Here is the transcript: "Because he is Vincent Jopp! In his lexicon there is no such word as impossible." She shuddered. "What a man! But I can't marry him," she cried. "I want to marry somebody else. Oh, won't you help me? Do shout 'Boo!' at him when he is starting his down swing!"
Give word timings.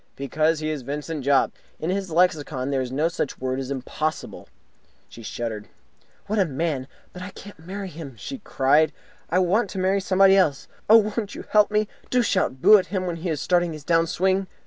"Because 0.15 0.61
he 0.61 0.69
is 0.71 0.81
Vincent 0.81 1.23
Jopp! 1.23 1.51
In 1.79 1.91
his 1.91 2.09
lexicon 2.09 2.71
there 2.71 2.81
is 2.81 2.91
no 2.91 3.07
such 3.07 3.37
word 3.39 3.59
as 3.59 3.69
impossible." 3.69 4.49
She 5.07 5.21
shuddered. 5.21 5.67
"What 6.25 6.39
a 6.39 6.45
man! 6.45 6.87
But 7.13 7.21
I 7.21 7.29
can't 7.29 7.59
marry 7.59 7.89
him," 7.89 8.15
she 8.17 8.39
cried. 8.39 8.93
"I 9.29 9.37
want 9.37 9.69
to 9.69 9.77
marry 9.77 10.01
somebody 10.01 10.35
else. 10.35 10.67
Oh, 10.89 11.13
won't 11.15 11.35
you 11.35 11.43
help 11.51 11.69
me? 11.69 11.87
Do 12.09 12.23
shout 12.23 12.63
'Boo!' 12.63 12.79
at 12.79 12.87
him 12.87 13.05
when 13.05 13.17
he 13.17 13.29
is 13.29 13.41
starting 13.41 13.73
his 13.73 13.83
down 13.83 14.07
swing!" 14.07 14.47